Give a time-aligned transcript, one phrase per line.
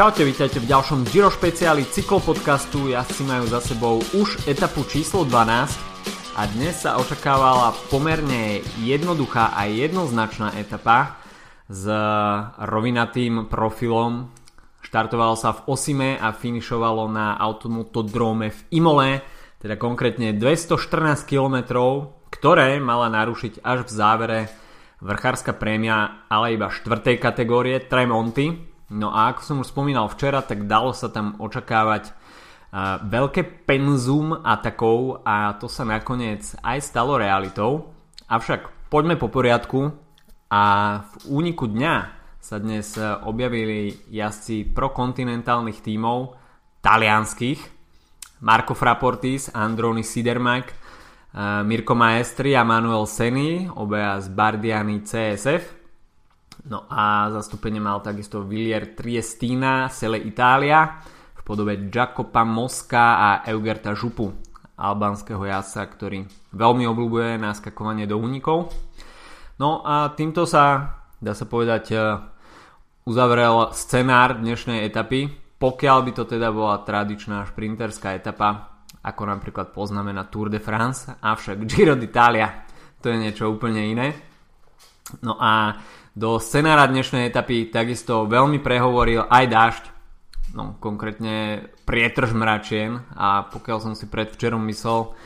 [0.00, 2.88] Čaute, vítajte v ďalšom Giro špeciáli cyklopodcastu.
[2.88, 9.68] Jazdci majú za sebou už etapu číslo 12 a dnes sa očakávala pomerne jednoduchá a
[9.68, 11.20] jednoznačná etapa
[11.68, 11.84] s
[12.56, 14.32] rovinatým profilom.
[14.80, 19.20] Štartovalo sa v Osime a finišovalo na automotodrome v Imole,
[19.60, 21.76] teda konkrétne 214 km,
[22.32, 24.38] ktoré mala narušiť až v závere
[25.04, 30.66] vrchárska prémia, ale iba štvrtej kategórie Tremonty No a ako som už spomínal včera, tak
[30.66, 37.94] dalo sa tam očakávať uh, veľké penzum atakov a to sa nakoniec aj stalo realitou.
[38.26, 39.94] Avšak poďme po poriadku
[40.50, 40.62] a
[41.06, 41.94] v úniku dňa
[42.42, 46.34] sa dnes objavili jazdci prokontinentálnych tímov
[46.82, 47.60] talianských
[48.40, 50.72] Marco Fraportis, Androni Sidermak,
[51.68, 55.79] Mirko Maestri a Manuel Seni, obaja z Bardiani CSF
[56.68, 61.00] No a zastúpenie mal takisto Villier Triestina, Sele Italia
[61.32, 64.28] v podobe Jacopa Moska a Eugerta Župu,
[64.76, 68.72] albánskeho jazdca, ktorý veľmi obľúbuje naskakovanie do únikov.
[69.56, 71.96] No a týmto sa, dá sa povedať, e,
[73.08, 80.12] uzavrel scenár dnešnej etapy, pokiaľ by to teda bola tradičná šprinterská etapa, ako napríklad poznáme
[80.12, 82.68] na Tour de France, avšak Giro d'Italia
[83.00, 84.08] to je niečo úplne iné.
[85.24, 85.74] No a
[86.20, 89.84] do scenára dnešnej etapy takisto veľmi prehovoril aj dážď,
[90.52, 93.00] no konkrétne prietrž mračien.
[93.16, 95.16] A pokiaľ som si predvčerom myslel,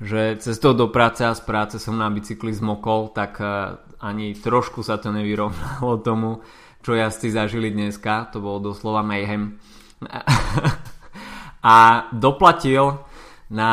[0.00, 4.80] že cestou do práce a z práce som na bicykli zmokol, tak e, ani trošku
[4.80, 6.40] sa to nevyrovnalo tomu,
[6.80, 9.60] čo jazdci zažili dneska, to bolo doslova mayhem.
[11.60, 13.04] a doplatil
[13.52, 13.72] na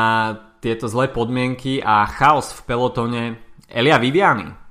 [0.59, 3.23] tieto zlé podmienky a chaos v pelotone
[3.71, 4.64] Elia Viviani,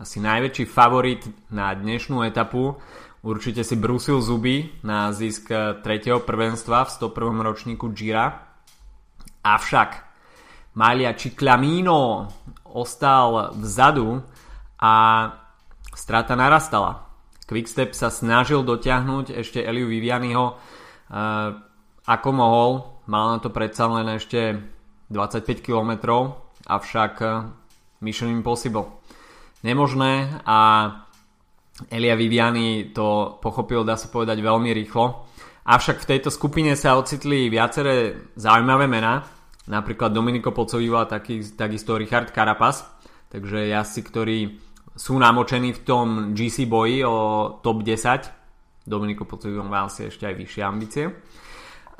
[0.00, 2.80] asi najväčší favorit na dnešnú etapu.
[3.20, 5.84] Určite si brusil zuby na zisk 3.
[6.24, 7.44] prvenstva v 101.
[7.44, 8.48] ročníku Gira.
[9.44, 9.90] Avšak
[10.72, 12.32] Malia Ciclamino
[12.64, 14.24] ostal vzadu
[14.80, 14.94] a
[15.92, 17.04] strata narastala.
[17.44, 20.56] Quickstep sa snažil dotiahnuť ešte Eliu Vivianiho uh,
[22.08, 22.70] ako mohol.
[23.04, 24.64] Mal na to predsa len ešte
[25.12, 25.92] 25 km,
[26.70, 27.50] avšak uh,
[28.00, 28.99] Mission Impossible
[29.62, 30.58] nemožné a
[31.88, 35.24] Elia Viviani to pochopil, dá sa povedať, veľmi rýchlo.
[35.64, 39.24] Avšak v tejto skupine sa ocitli viaceré zaujímavé mená,
[39.68, 42.84] napríklad Dominiko Pocoviva, taký, takisto Richard Carapaz,
[43.32, 44.38] takže jazdci, ktorí
[44.96, 47.16] sú namočení v tom GC boji o
[47.62, 48.84] top 10.
[48.84, 51.06] Dominiko Pocoviva má asi ešte aj vyššie ambície.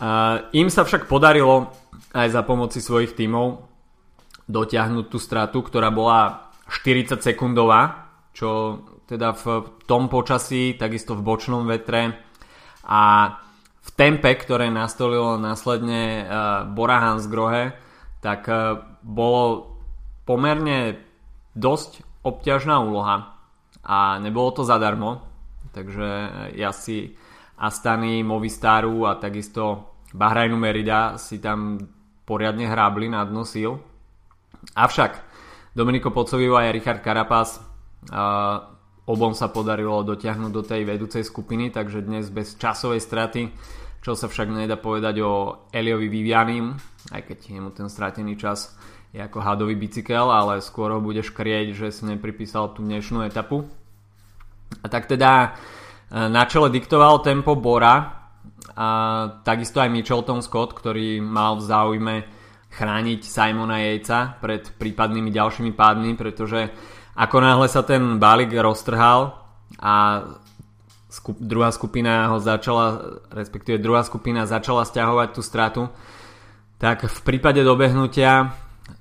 [0.00, 1.70] Uh, im sa však podarilo
[2.16, 3.68] aj za pomoci svojich tímov
[4.48, 11.66] dotiahnuť tú stratu, ktorá bola 40 sekundová, čo teda v tom počasí, takisto v bočnom
[11.66, 12.14] vetre
[12.86, 13.34] a
[13.80, 17.74] v tempe, ktoré nastolilo následne uh, Bora Hansgrohe,
[18.22, 19.74] tak uh, bolo
[20.22, 21.02] pomerne
[21.58, 23.34] dosť obťažná úloha
[23.82, 25.26] a nebolo to zadarmo,
[25.74, 26.08] takže
[26.54, 27.18] ja si
[27.58, 31.82] Astany, Movistaru a takisto Bahrajnu Merida si tam
[32.24, 33.74] poriadne hrábli na dno síl.
[34.78, 35.29] Avšak
[35.70, 37.62] Dominiko Pocovivo a Richard Carapaz
[38.10, 38.58] a
[39.06, 43.54] obom sa podarilo dotiahnuť do tej vedúcej skupiny, takže dnes bez časovej straty,
[44.02, 46.74] čo sa však nedá povedať o Eliovi Vivianim,
[47.14, 48.74] aj keď mu ten stratený čas
[49.14, 53.66] je ako hadový bicykel, ale skôr ho budeš krieť, že si nepripísal tú dnešnú etapu.
[54.82, 55.48] A tak teda e,
[56.30, 58.30] na čele diktoval tempo Bora
[58.78, 58.88] a
[59.42, 62.16] takisto aj Michelton Scott, ktorý mal v záujme
[62.70, 66.70] chrániť Simona Jejca pred prípadnými ďalšími pádmi, pretože
[67.18, 69.34] ako náhle sa ten balík roztrhal
[69.82, 70.24] a
[71.10, 75.82] skup, druhá skupina ho začala, respektíve druhá skupina začala stiahovať tú stratu,
[76.78, 78.54] tak v prípade dobehnutia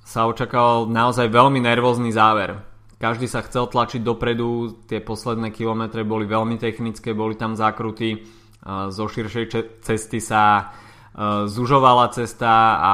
[0.03, 2.59] sa očakával naozaj veľmi nervózny záver.
[2.99, 8.27] Každý sa chcel tlačiť dopredu, tie posledné kilometre boli veľmi technické, boli tam zákruty,
[8.67, 9.45] zo širšej
[9.79, 10.67] cesty sa
[11.49, 12.93] zužovala cesta a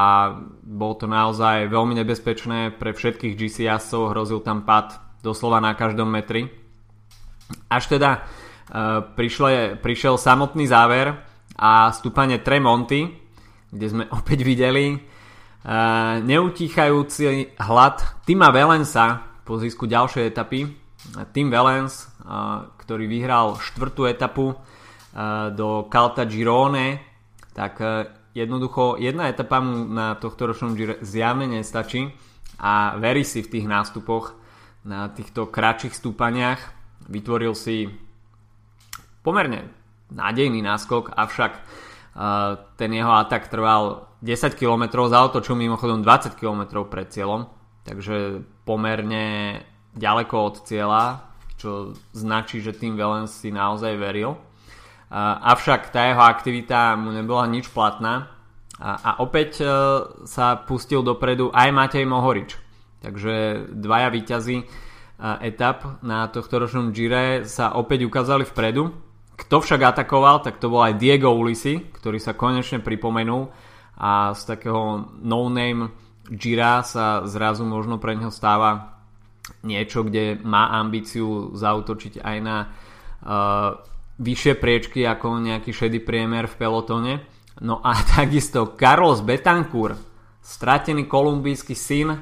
[0.64, 6.10] bolo to naozaj veľmi nebezpečné pre všetkých GC jazdcov, hrozil tam pad doslova na každom
[6.10, 6.50] metri.
[7.70, 11.14] Až teda eh, prišle, prišiel samotný záver
[11.58, 13.10] a stúpanie Tremonty,
[13.70, 15.00] kde sme opäť videli eh,
[16.26, 20.86] neutíchajúci hlad Tima Valensa po zisku ďalšej etapy.
[21.06, 22.10] Tim Valens,
[22.82, 24.58] ktorý vyhral štvrtú etapu
[25.54, 27.15] do Calta Girone,
[27.56, 32.12] tak e, jednoducho jedna etapa mu na tohto ročnom Gire zjavne nestačí
[32.60, 34.36] a verí si v tých nástupoch
[34.84, 36.60] na týchto kratších stúpaniach.
[37.08, 37.88] Vytvoril si
[39.24, 39.72] pomerne
[40.14, 41.52] nádejný náskok, avšak
[42.80, 47.52] ten jeho atak trval 10 km, zautočil mimochodom 20 km pred cieľom,
[47.84, 49.60] takže pomerne
[49.98, 51.28] ďaleko od cieľa,
[51.60, 54.40] čo značí, že tým Valens si naozaj veril.
[55.14, 58.36] Avšak tá jeho aktivita mu nebola nič platná
[58.82, 59.66] a, a opäť e,
[60.28, 62.60] sa pustil dopredu aj Matej Mohorič.
[63.00, 64.66] Takže dvaja výťazí e,
[65.48, 68.92] etap na tohto ročnom Gire sa opäť ukázali vpredu.
[69.36, 73.48] Kto však atakoval, tak to bol aj Diego Ulisi, ktorý sa konečne pripomenul
[73.96, 75.92] a z takého no-name
[76.28, 78.98] Gira sa zrazu možno pre neho stáva
[79.62, 83.78] niečo, kde má ambíciu zautočiť aj na uh,
[84.20, 87.14] vyššie priečky ako nejaký šedý priemer v pelotone.
[87.60, 90.00] No a takisto Carlos Betancourt,
[90.40, 92.20] stratený kolumbijský syn,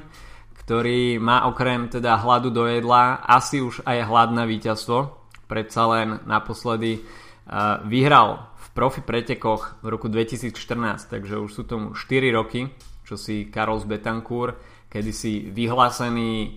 [0.64, 5.12] ktorý má okrem teda hladu do jedla asi už aj hlad na víťazstvo.
[5.44, 10.56] Predsa len naposledy uh, vyhral v profi pretekoch v roku 2014,
[11.04, 12.72] takže už sú tomu 4 roky,
[13.04, 14.56] čo si Carlos Betancourt,
[14.88, 16.56] kedysi vyhlásený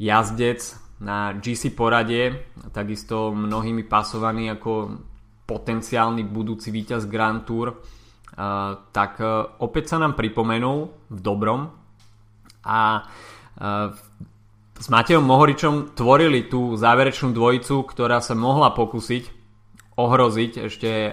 [0.00, 5.00] jazdec na GC poradie, takisto mnohými pasovaný ako
[5.44, 7.76] potenciálny budúci víťaz Grand Tour,
[8.90, 9.26] tak e,
[9.62, 11.70] opäť sa nám pripomenul v dobrom
[12.66, 13.00] a e,
[14.74, 19.30] s Matejom Mohoričom tvorili tú záverečnú dvojicu, ktorá sa mohla pokúsiť
[19.94, 21.12] ohroziť ešte e,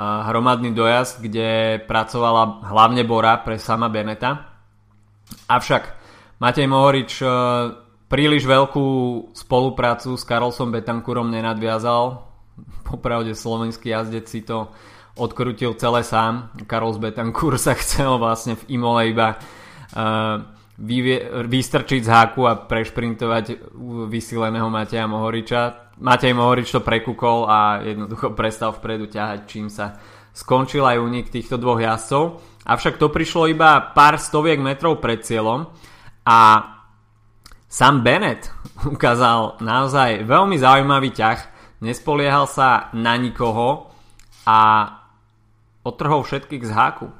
[0.00, 1.48] hromadný dojazd, kde
[1.84, 4.48] pracovala hlavne Bora pre sama Beneta.
[5.52, 5.84] Avšak
[6.40, 7.20] Matej Mohorič
[8.08, 8.86] príliš veľkú
[9.36, 12.24] spoluprácu s Karlsom Betankurom nenadviazal.
[12.82, 14.72] Popravde slovenský jazdec si to
[15.18, 16.50] odkrutil celé sám.
[16.64, 20.40] Karol Betankur sa chcel vlastne v Imole iba uh,
[20.78, 23.74] vyvie, vystrčiť z háku a prešprintovať
[24.08, 25.92] vysileného Mateja Mohoriča.
[25.98, 29.98] Matej Mohorič to prekúkol a jednoducho prestal vpredu ťahať, čím sa
[30.30, 32.38] skončil aj únik týchto dvoch jazdcov.
[32.62, 35.66] Avšak to prišlo iba pár stoviek metrov pred cieľom
[36.22, 36.38] a
[37.68, 38.48] sam Bennett
[38.88, 41.38] ukázal naozaj veľmi zaujímavý ťah,
[41.84, 43.92] nespoliehal sa na nikoho
[44.48, 44.88] a
[45.84, 47.06] otrhol všetkých z háku.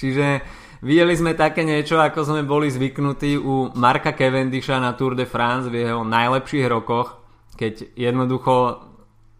[0.00, 0.46] Čiže
[0.86, 5.66] videli sme také niečo, ako sme boli zvyknutí u Marka Cavendisha na Tour de France
[5.66, 7.18] v jeho najlepších rokoch,
[7.58, 8.86] keď jednoducho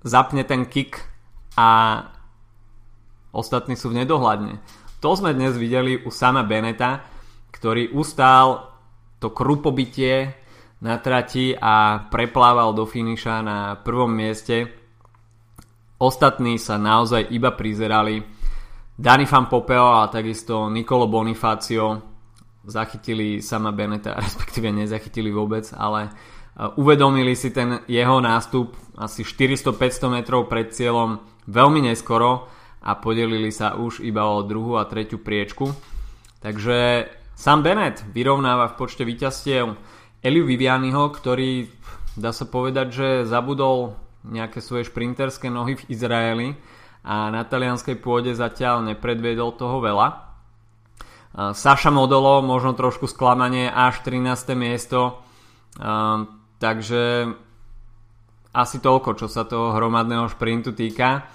[0.02, 1.06] zapne ten kick
[1.54, 2.02] a
[3.36, 4.56] ostatní sú v nedohľadne.
[5.04, 7.04] To sme dnes videli u sama Beneta,
[7.66, 8.78] ktorý ustál
[9.18, 10.38] to krupobytie
[10.86, 14.70] na trati a preplával do finiša na prvom mieste.
[15.98, 18.22] Ostatní sa naozaj iba prizerali.
[18.94, 21.98] Dani Van Popeo a takisto Nicolo Bonifacio
[22.62, 26.10] zachytili sama Beneta, respektíve nezachytili vôbec, ale e,
[26.78, 31.18] uvedomili si ten jeho nástup asi 400-500 metrov pred cieľom
[31.50, 32.46] veľmi neskoro
[32.86, 35.74] a podelili sa už iba o druhú a tretiu priečku.
[36.38, 39.76] Takže sam Bennett vyrovnáva v počte víťazstiev
[40.24, 41.68] Eliu Vivianiho, ktorý
[42.16, 43.94] dá sa povedať, že zabudol
[44.26, 46.48] nejaké svoje šprinterské nohy v Izraeli
[47.06, 50.26] a na talianskej pôde zatiaľ nepredviedol toho veľa.
[51.36, 54.56] Saša Modolo, možno trošku sklamanie, až 13.
[54.56, 55.20] miesto.
[56.56, 57.04] Takže
[58.56, 61.28] asi toľko, čo sa toho hromadného šprintu týka.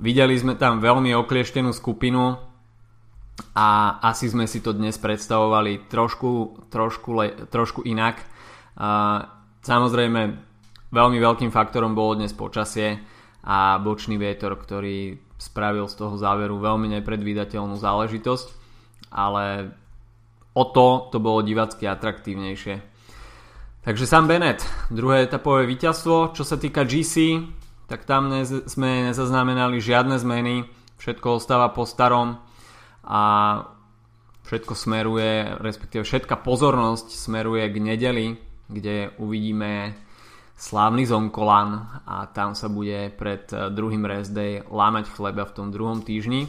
[0.00, 2.40] Videli sme tam veľmi oklieštenú skupinu,
[3.52, 8.20] a asi sme si to dnes predstavovali trošku, trošku, le, trošku inak.
[8.78, 9.24] A,
[9.60, 10.20] samozrejme,
[10.92, 13.00] veľmi veľkým faktorom bolo dnes počasie
[13.42, 18.46] a bočný vietor, ktorý spravil z toho záveru veľmi nepredvídateľnú záležitosť,
[19.10, 19.74] ale
[20.54, 22.92] o to to bolo divacky atraktívnejšie.
[23.82, 24.62] Takže Sam Bennett,
[24.94, 26.30] druhé etapové víťazstvo.
[26.38, 27.42] Čo sa týka GC,
[27.90, 30.70] tak tam ne- sme nezaznamenali žiadne zmeny,
[31.02, 32.38] všetko ostáva po starom
[33.06, 33.22] a
[34.46, 38.26] všetko smeruje, respektíve všetka pozornosť smeruje k nedeli,
[38.70, 39.94] kde uvidíme
[40.56, 46.06] slávny Zonkolan a tam sa bude pred druhým rest day lámať chleba v tom druhom
[46.06, 46.46] týždni.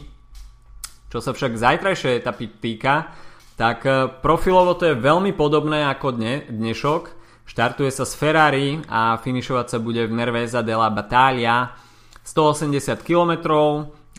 [1.10, 3.14] Čo sa však zajtrajšej etapy týka,
[3.54, 7.22] tak eh, profilovo to je veľmi podobné ako dne, dnešok.
[7.44, 11.76] Štartuje sa z Ferrari a finišovať sa bude v Nerveza della Battaglia
[12.24, 13.32] 180 km,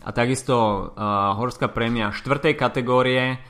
[0.04, 2.52] a takisto uh, horská prémia 4.
[2.52, 3.40] kategórie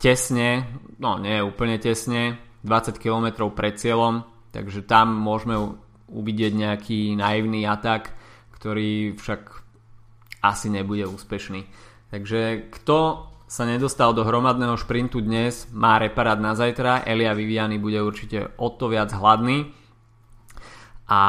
[0.00, 0.64] tesne,
[0.96, 5.76] no nie úplne tesne, 20 km pred cieľom, takže tam môžeme
[6.08, 8.12] uvidieť nejaký naivný atak,
[8.56, 9.60] ktorý však
[10.40, 11.68] asi nebude úspešný.
[12.10, 17.98] Takže kto sa nedostal do hromadného šprintu dnes, má reparát na zajtra, Elia Viviani bude
[17.98, 19.74] určite o to viac hladný
[21.10, 21.22] a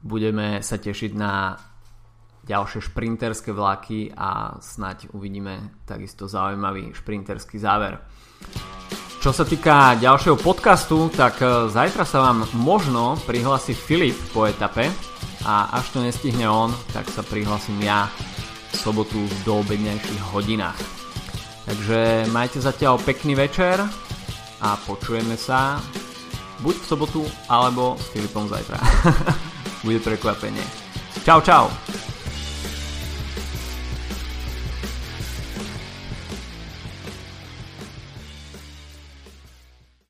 [0.00, 1.58] budeme sa tešiť na
[2.44, 8.00] ďalšie šprinterské vlaky a snať uvidíme takisto zaujímavý šprinterský záver.
[9.20, 14.88] Čo sa týka ďalšieho podcastu, tak e, zajtra sa vám možno prihlási Filip po etape
[15.44, 18.08] a až to nestihne on, tak sa prihlasím ja
[18.72, 20.80] v sobotu v doobednejších hodinách.
[21.68, 23.76] Takže majte zatiaľ pekný večer
[24.64, 25.84] a počujeme sa
[26.64, 28.80] buď v sobotu alebo s Filipom zajtra.
[29.84, 30.64] Bude prekvapenie.
[31.28, 31.89] Čau, čau!